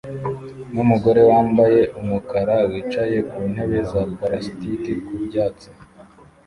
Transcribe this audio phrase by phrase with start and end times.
[0.73, 5.69] numugore wambaye umukara wicaye ku ntebe za plastiki ku byatsi